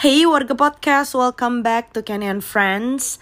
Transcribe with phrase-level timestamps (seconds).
[0.00, 3.20] Hey warga podcast, welcome back to Kenny and Friends.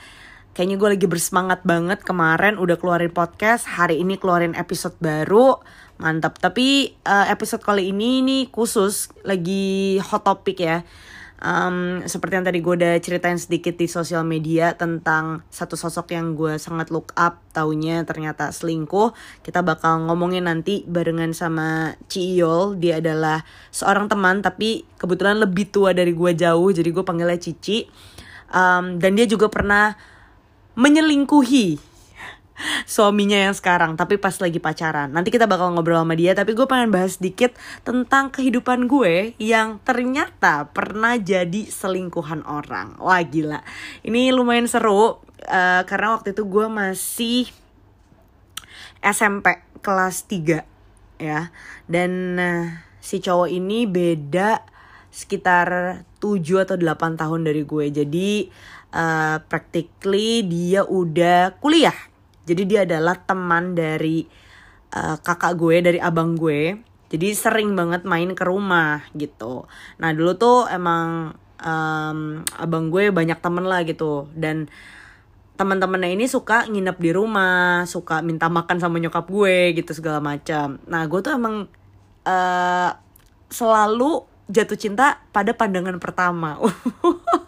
[0.54, 5.58] Kayaknya gue lagi bersemangat banget kemarin udah keluarin podcast Hari ini keluarin episode baru.
[5.98, 10.86] Mantap, tapi uh, episode kali ini nih khusus lagi hot topic ya
[11.42, 16.34] um, seperti yang tadi gue udah ceritain sedikit di sosial media tentang satu sosok yang
[16.34, 19.14] gue sangat look up taunya ternyata selingkuh.
[19.42, 25.70] Kita bakal ngomongin nanti barengan sama Ci Iyol dia adalah seorang teman tapi kebetulan lebih
[25.70, 27.86] tua dari gue jauh jadi gue panggilnya Cici.
[28.48, 29.92] Um, dan dia juga pernah
[30.78, 31.87] menyelingkuhi
[32.88, 35.10] suaminya yang sekarang tapi pas lagi pacaran.
[35.10, 37.54] Nanti kita bakal ngobrol sama dia tapi gue pengen bahas sedikit
[37.86, 42.98] tentang kehidupan gue yang ternyata pernah jadi selingkuhan orang.
[42.98, 43.62] Wah gila.
[44.02, 47.42] Ini lumayan seru uh, karena waktu itu gue masih
[49.02, 51.50] SMP kelas 3 ya.
[51.86, 52.66] Dan uh,
[52.98, 54.62] si cowok ini beda
[55.08, 57.86] sekitar 7 atau 8 tahun dari gue.
[57.90, 58.30] Jadi
[58.92, 62.07] uh, practically dia udah kuliah
[62.48, 64.24] jadi dia adalah teman dari
[64.96, 66.80] uh, kakak gue, dari abang gue.
[67.08, 69.68] Jadi sering banget main ke rumah gitu.
[70.00, 72.18] Nah dulu tuh emang um,
[72.56, 74.28] abang gue banyak temen lah gitu.
[74.32, 74.68] Dan
[75.60, 80.80] teman-temannya ini suka nginep di rumah, suka minta makan sama nyokap gue gitu segala macam.
[80.84, 81.68] Nah gue tuh emang
[82.28, 82.90] uh,
[83.48, 86.60] selalu jatuh cinta pada pandangan pertama.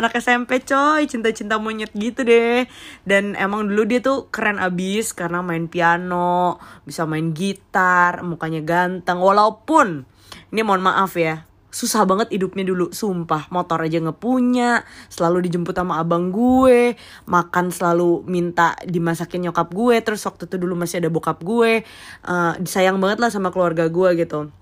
[0.00, 2.66] Anak SMP coy, cinta-cinta monyet gitu deh.
[3.06, 9.20] Dan emang dulu dia tuh keren abis karena main piano, bisa main gitar, mukanya ganteng.
[9.20, 10.04] Walaupun,
[10.52, 15.98] ini mohon maaf ya, susah banget hidupnya dulu sumpah motor aja ngepunya selalu dijemput sama
[15.98, 16.94] abang gue
[17.26, 21.82] makan selalu minta dimasakin nyokap gue terus waktu itu dulu masih ada bokap gue
[22.30, 24.54] uh, disayang banget lah sama keluarga gue gitu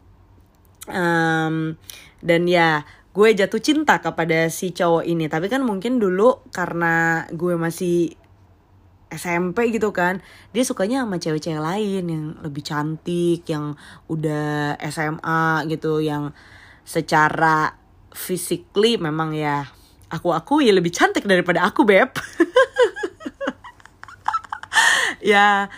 [0.88, 1.76] um,
[2.24, 5.28] dan ya gue jatuh cinta kepada si cowok ini.
[5.28, 8.16] Tapi kan mungkin dulu karena gue masih
[9.12, 10.24] SMP gitu kan
[10.56, 13.76] dia sukanya sama cewek-cewek lain yang lebih cantik yang
[14.08, 16.32] udah SMA gitu yang
[16.82, 17.76] secara
[18.16, 19.68] physically memang ya
[20.08, 22.10] aku aku ya lebih cantik daripada aku beb.
[25.22, 25.70] Ya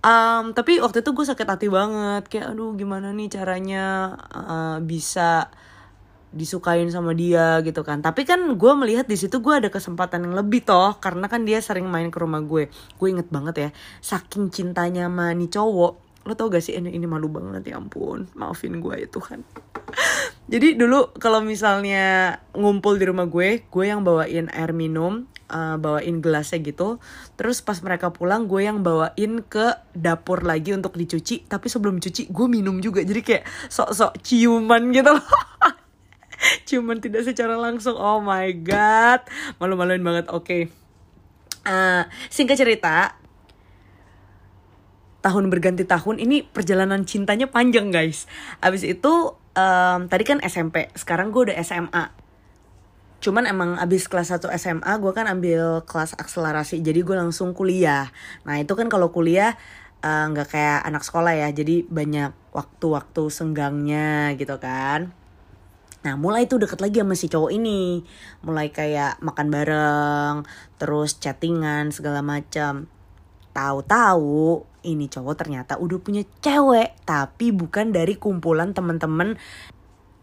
[0.00, 2.32] um, tapi waktu itu gue sakit hati banget.
[2.32, 5.52] Kayak aduh gimana nih caranya uh, bisa
[6.30, 8.00] disukain sama dia gitu kan.
[8.00, 11.58] Tapi kan gue melihat di situ gue ada kesempatan yang lebih toh karena kan dia
[11.58, 12.70] sering main ke rumah gue.
[12.98, 13.70] Gue inget banget ya
[14.02, 18.28] saking cintanya sama nih cowok lo tau gak sih ini ini malu banget ya ampun
[18.36, 19.40] maafin gue ya Tuhan.
[20.52, 26.20] Jadi dulu kalau misalnya ngumpul di rumah gue gue yang bawain air minum uh, bawain
[26.20, 27.00] gelasnya gitu.
[27.40, 31.48] Terus pas mereka pulang gue yang bawain ke dapur lagi untuk dicuci.
[31.48, 33.00] Tapi sebelum cuci gue minum juga.
[33.00, 35.24] Jadi kayak sok-sok ciuman gitu loh
[36.66, 37.96] ciuman tidak secara langsung.
[37.96, 39.24] Oh my god.
[39.60, 40.26] Malu-maluin banget.
[40.32, 40.44] Oke.
[40.44, 40.62] Okay.
[41.68, 43.20] uh, singkat cerita
[45.20, 48.24] tahun berganti tahun ini perjalanan cintanya panjang guys.
[48.64, 52.04] Abis itu um, tadi kan SMP sekarang gue udah SMA
[53.20, 58.08] cuman emang abis kelas 1 SMA gue kan ambil kelas akselerasi jadi gue langsung kuliah.
[58.48, 59.60] Nah itu kan kalau kuliah
[60.00, 65.12] eh, nggak uh, kayak anak sekolah ya jadi banyak waktu-waktu senggangnya gitu kan
[66.00, 68.00] Nah mulai tuh deket lagi sama si cowok ini
[68.40, 70.36] Mulai kayak makan bareng
[70.80, 72.88] Terus chattingan segala macam
[73.52, 79.36] Tahu-tahu ini cowok ternyata udah punya cewek Tapi bukan dari kumpulan temen-temen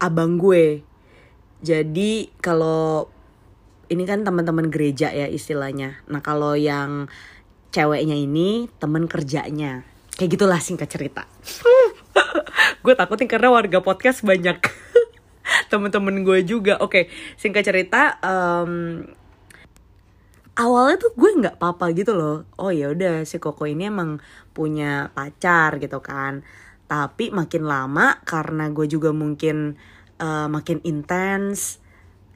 [0.02, 0.82] abang gue
[1.58, 3.10] jadi kalau
[3.90, 5.98] ini kan teman-teman gereja ya istilahnya.
[6.06, 7.10] Nah kalau yang
[7.74, 9.82] ceweknya ini temen kerjanya.
[10.14, 11.26] Kayak gitulah singkat cerita.
[12.84, 14.58] gue takutin karena warga podcast banyak
[15.70, 16.80] temen-temen gue juga.
[16.80, 18.16] Oke, singkat cerita.
[18.24, 19.04] Um,
[20.58, 22.48] awalnya tuh gue nggak apa-apa gitu loh.
[22.58, 24.18] Oh ya udah si Koko ini emang
[24.56, 26.42] punya pacar gitu kan.
[26.88, 29.76] Tapi makin lama karena gue juga mungkin
[30.18, 31.78] uh, makin intens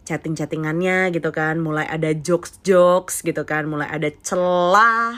[0.03, 5.15] chatting-chattingannya gitu kan mulai ada jokes-jokes gitu kan mulai ada celah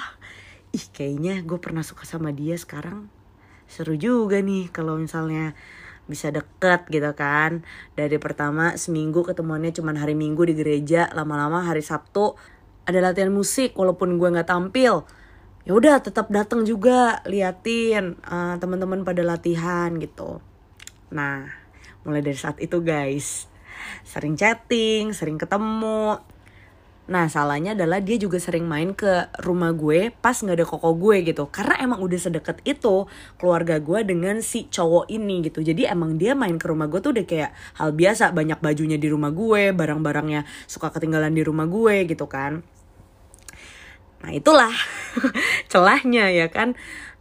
[0.77, 3.09] ih kayaknya gue pernah suka sama dia sekarang
[3.65, 5.57] seru juga nih kalau misalnya
[6.05, 7.65] bisa deket gitu kan.
[7.97, 12.37] Dari pertama seminggu ketemuannya cuma hari minggu di gereja lama-lama hari sabtu
[12.85, 15.09] ada latihan musik walaupun gue nggak tampil.
[15.65, 20.45] Ya udah tetap datang juga liatin uh, teman-teman pada latihan gitu.
[21.09, 21.49] Nah
[22.05, 23.49] mulai dari saat itu guys
[24.05, 26.21] sering chatting sering ketemu
[27.05, 31.21] Nah salahnya adalah dia juga sering main ke rumah gue pas nggak ada koko gue
[31.21, 31.45] gitu.
[31.53, 33.05] Karena emang udah sedekat itu
[33.37, 35.61] keluarga gue dengan si cowok ini gitu.
[35.61, 38.33] Jadi emang dia main ke rumah gue tuh udah kayak hal biasa.
[38.33, 42.65] Banyak bajunya di rumah gue, barang-barangnya suka ketinggalan di rumah gue gitu kan.
[44.25, 44.73] Nah itulah
[45.73, 46.73] celahnya ya kan.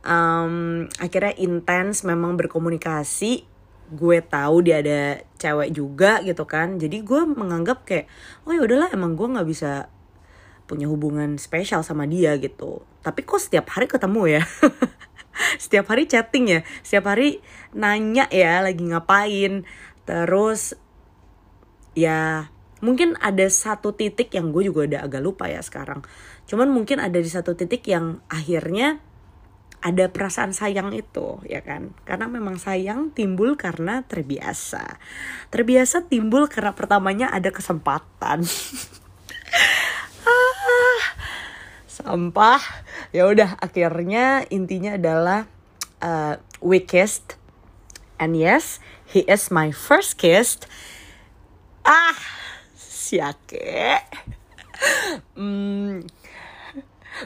[0.03, 3.52] Um, Akhirnya intens memang berkomunikasi
[3.91, 5.01] gue tahu dia ada
[5.41, 6.79] cewek juga gitu kan.
[6.79, 8.07] Jadi gue menganggap kayak
[8.47, 9.91] oh ya udahlah emang gue nggak bisa
[10.63, 12.85] punya hubungan spesial sama dia gitu.
[13.03, 14.43] Tapi kok setiap hari ketemu ya?
[15.63, 16.59] Setiap hari chatting ya?
[16.85, 17.41] Setiap hari
[17.73, 19.67] nanya ya lagi ngapain?
[20.07, 20.77] Terus
[21.93, 22.49] ya
[22.83, 26.03] mungkin ada satu titik yang gue juga udah agak lupa ya sekarang.
[26.47, 28.99] Cuman mungkin ada di satu titik yang akhirnya
[29.83, 31.91] ada perasaan sayang itu ya kan?
[32.07, 35.03] Karena memang sayang timbul karena terbiasa.
[35.51, 38.47] Terbiasa timbul karena pertamanya ada kesempatan.
[40.23, 41.03] Ah,
[41.83, 42.63] sampah.
[43.11, 45.51] Ya udah akhirnya intinya adalah
[45.99, 47.35] uh, we kissed.
[48.17, 50.63] And yes he is my first kiss.
[51.83, 52.17] Ah
[52.79, 53.99] siake
[55.37, 56.07] hmm,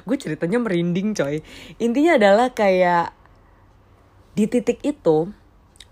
[0.04, 1.42] gue ceritanya merinding coy.
[1.82, 3.16] Intinya adalah kayak
[4.38, 5.34] di titik itu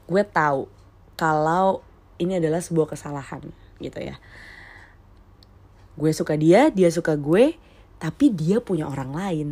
[0.06, 0.69] gue tahu
[1.18, 1.81] kalau
[2.22, 3.42] ini adalah sebuah kesalahan
[3.81, 4.22] gitu ya.
[5.96, 7.56] Gue suka dia dia suka gue
[7.98, 9.48] tapi dia punya orang lain.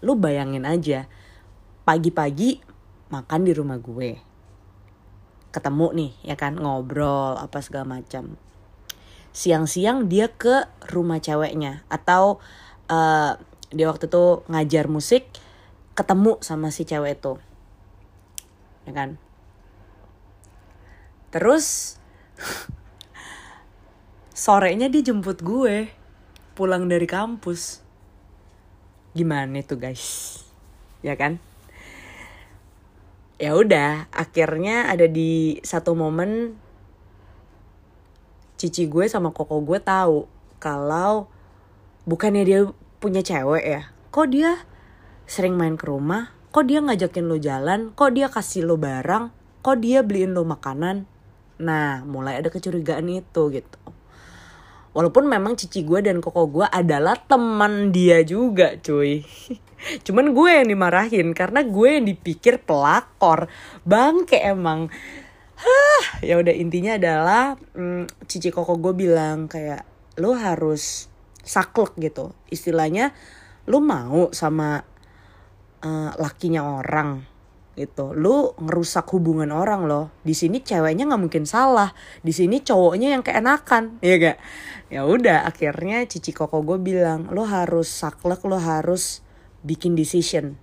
[0.00, 1.10] Lu bayangin aja
[1.84, 2.62] pagi-pagi
[3.10, 4.18] makan di rumah gue.
[5.52, 8.38] Ketemu nih ya kan ngobrol apa segala macam.
[9.36, 12.40] Siang-siang dia ke rumah ceweknya atau
[12.88, 13.36] uh,
[13.74, 15.26] dia waktu itu ngajar musik
[15.96, 17.40] ketemu sama si cewek itu.
[18.86, 19.18] Ya kan?
[21.34, 21.96] Terus
[24.46, 25.90] sorenya dia jemput gue
[26.54, 27.82] pulang dari kampus.
[29.16, 30.38] Gimana itu guys?
[31.00, 31.42] Ya kan?
[33.36, 36.56] Ya udah akhirnya ada di satu momen
[38.56, 40.24] cici gue sama koko gue tahu
[40.56, 41.28] kalau
[42.08, 42.60] bukannya dia
[42.98, 43.82] punya cewek ya
[44.12, 44.64] kok dia
[45.28, 49.82] sering main ke rumah kok dia ngajakin lo jalan kok dia kasih lo barang kok
[49.82, 51.10] dia beliin lo makanan.
[51.58, 53.78] Nah mulai ada kecurigaan itu gitu.
[54.94, 59.26] Walaupun memang cici gue dan koko gue adalah teman dia juga cuy.
[60.06, 63.50] Cuman gue yang dimarahin karena gue yang dipikir pelakor.
[63.82, 64.86] Bangke emang.
[65.58, 69.82] Hah, ya udah intinya adalah hmm, cici koko gue bilang kayak
[70.22, 71.10] lo harus
[71.46, 72.34] saklek gitu.
[72.50, 73.14] Istilahnya
[73.70, 74.82] lu mau sama
[75.80, 77.22] uh, lakinya orang
[77.78, 78.10] gitu.
[78.12, 80.10] Lu ngerusak hubungan orang loh.
[80.26, 81.94] Di sini ceweknya nggak mungkin salah.
[82.20, 84.38] Di sini cowoknya yang keenakan ya gak
[84.90, 89.22] ya udah akhirnya cici koko gue bilang lo harus saklek lo harus
[89.62, 90.58] bikin decision.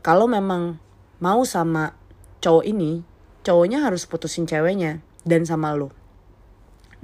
[0.00, 0.80] Kalau memang
[1.20, 1.96] mau sama
[2.44, 3.00] cowok ini
[3.44, 5.92] cowoknya harus putusin ceweknya dan sama lo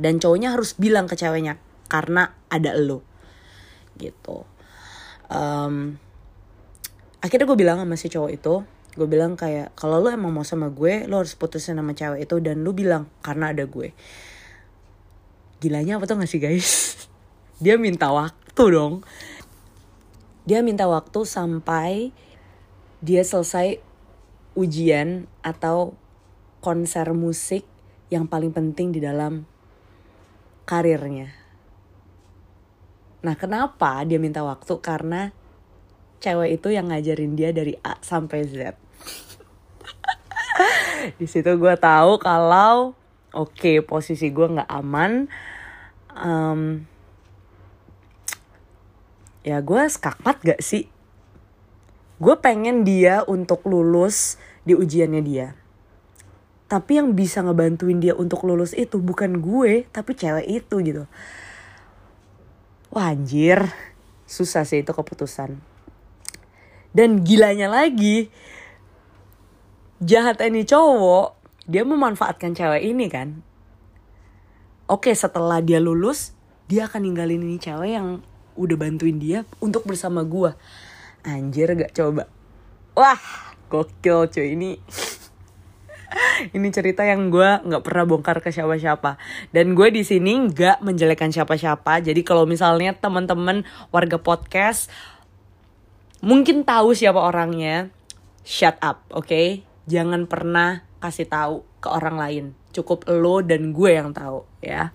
[0.01, 1.61] dan cowoknya harus bilang ke ceweknya
[1.91, 3.03] karena ada lo.
[3.99, 4.47] Gitu.
[5.27, 5.99] Um,
[7.19, 8.55] akhirnya gue bilang sama si cowok itu
[8.91, 12.43] gue bilang kayak kalau lo emang mau sama gue lo harus putusin sama cewek itu
[12.43, 13.91] dan lo bilang karena ada gue.
[15.61, 16.97] Gilanya apa tuh gak sih guys?
[17.63, 19.05] Dia minta waktu dong.
[20.49, 22.17] Dia minta waktu sampai
[23.01, 23.81] dia selesai
[24.57, 25.97] ujian atau
[26.61, 27.65] konser musik
[28.13, 29.49] yang paling penting di dalam
[30.69, 31.33] karirnya
[33.21, 34.81] Nah kenapa dia minta waktu?
[34.81, 35.29] Karena
[36.21, 38.57] cewek itu yang ngajarin dia dari A sampai Z.
[41.21, 42.97] Di situ gue tahu kalau
[43.33, 45.29] oke okay, posisi gue nggak aman.
[46.11, 46.85] Um,
[49.45, 50.89] ya gue skakmat gak sih?
[52.21, 54.37] Gue pengen dia untuk lulus
[54.69, 55.57] di ujiannya dia.
[56.69, 61.05] Tapi yang bisa ngebantuin dia untuk lulus itu bukan gue, tapi cewek itu gitu
[62.91, 63.71] wah anjir.
[64.27, 65.59] Susah sih itu keputusan.
[66.91, 68.31] Dan gilanya lagi
[70.03, 71.39] jahat ini cowok
[71.71, 73.43] dia memanfaatkan cewek ini kan.
[74.91, 76.35] Oke setelah dia lulus
[76.67, 78.23] dia akan ninggalin ini cewek yang
[78.59, 80.59] udah bantuin dia untuk bersama gua.
[81.23, 82.27] Anjir gak coba.
[82.99, 83.23] Wah
[83.71, 84.83] gokil cuy ini
[86.57, 89.21] ini cerita yang gue nggak pernah bongkar ke siapa-siapa.
[89.53, 92.01] Dan gue di sini nggak menjelekan siapa-siapa.
[92.05, 94.93] Jadi kalau misalnya teman-teman warga podcast
[96.21, 97.89] mungkin tahu siapa orangnya
[98.45, 99.29] shut up oke?
[99.29, 99.49] Okay?
[99.91, 102.45] jangan pernah kasih tahu ke orang lain.
[102.71, 104.95] Cukup lo dan gue yang tahu ya.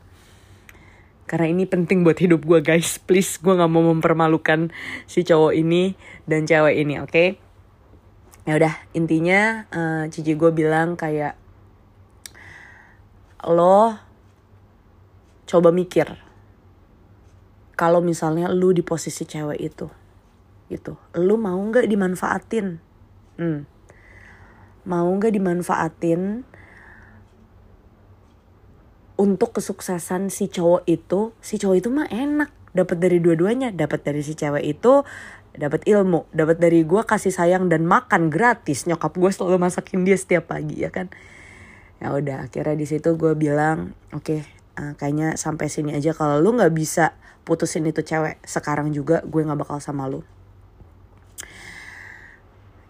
[1.28, 3.02] Karena ini penting buat hidup gue guys.
[3.04, 4.72] Please gue nggak mau mempermalukan
[5.04, 7.12] si cowok ini dan cewek ini oke?
[7.12, 7.45] okay?
[8.46, 11.34] Ya udah intinya uh, cici gue bilang kayak
[13.46, 13.98] lo
[15.50, 16.06] coba mikir
[17.78, 19.88] kalau misalnya lu di posisi cewek itu
[20.70, 22.82] gitu lu mau nggak dimanfaatin
[23.38, 23.60] hmm.
[24.90, 26.46] mau nggak dimanfaatin
[29.16, 34.20] untuk kesuksesan si cowok itu si cowok itu mah enak dapat dari dua-duanya dapat dari
[34.26, 35.06] si cewek itu
[35.56, 38.86] dapat ilmu dapat dari gue kasih sayang dan makan gratis.
[38.86, 41.10] Nyokap gue selalu masakin dia setiap pagi ya kan?
[42.00, 44.40] Ya udah akhirnya di situ gue bilang oke okay,
[44.78, 46.12] uh, eh, kayaknya sampai sini aja.
[46.12, 47.16] Kalau lu nggak bisa
[47.48, 50.22] putusin itu cewek sekarang juga gue nggak bakal sama lu.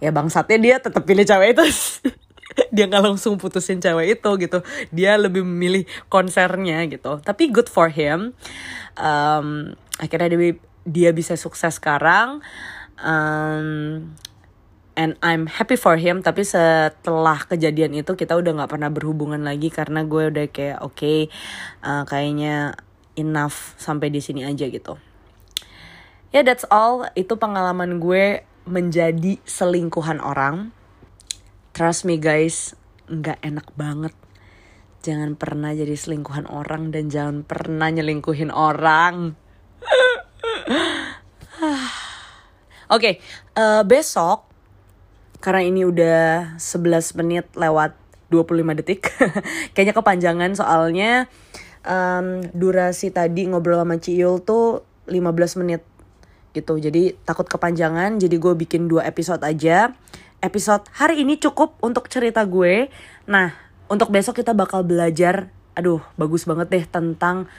[0.04, 1.66] Ya bangsatnya dia tetap pilih cewek itu.
[2.72, 4.60] Dia nggak langsung putusin cewek itu gitu.
[4.94, 7.20] Dia lebih memilih konsernya gitu.
[7.20, 8.32] Tapi good for him.
[8.96, 10.56] Um, akhirnya dia
[10.88, 12.40] dia bisa sukses sekarang
[13.02, 13.68] um,
[14.96, 19.68] and I'm happy for him tapi setelah kejadian itu kita udah nggak pernah berhubungan lagi
[19.74, 21.20] karena gue udah kayak oke okay,
[21.84, 22.78] uh, kayaknya
[23.20, 24.96] enough sampai di sini aja gitu
[26.32, 30.72] ya yeah, that's all itu pengalaman gue menjadi selingkuhan orang
[31.76, 32.72] Trust me guys,
[33.12, 34.16] nggak enak banget.
[35.04, 39.36] Jangan pernah jadi selingkuhan orang dan jangan pernah nyelingkuhin orang.
[42.86, 43.14] Oke, okay,
[43.58, 44.46] uh, eh, besok
[45.42, 47.94] karena ini udah 11 menit lewat
[48.34, 49.10] 25 detik.
[49.74, 51.12] Kayaknya kepanjangan soalnya
[51.86, 55.86] um, durasi tadi ngobrol sama Ciul tuh 15 menit
[56.54, 56.80] gitu.
[56.82, 59.94] Jadi takut kepanjangan, jadi gue bikin dua episode aja
[60.46, 62.94] episode hari ini cukup untuk cerita gue.
[63.26, 63.50] Nah,
[63.90, 67.50] untuk besok kita bakal belajar, aduh bagus banget deh tentang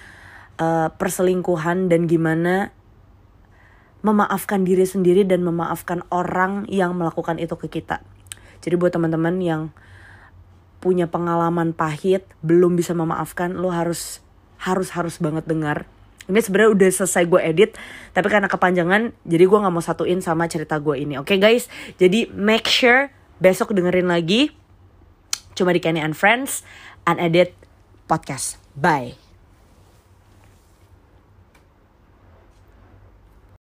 [0.63, 2.71] uh, perselingkuhan dan gimana
[4.07, 7.99] memaafkan diri sendiri dan memaafkan orang yang melakukan itu ke kita.
[8.63, 9.63] Jadi buat teman-teman yang
[10.79, 14.23] punya pengalaman pahit, belum bisa memaafkan, lo harus
[14.63, 15.91] harus harus banget dengar.
[16.27, 17.71] Ini sebenarnya udah selesai gue edit
[18.11, 21.19] tapi karena kepanjangan jadi gue nggak mau satuin sama cerita gue ini.
[21.19, 21.71] Oke okay, guys?
[22.03, 24.51] Jadi make sure besok dengerin lagi
[25.55, 26.67] cuma di Kenny and Friends
[27.07, 27.55] and edit
[28.11, 28.59] podcast.
[28.75, 29.26] Bye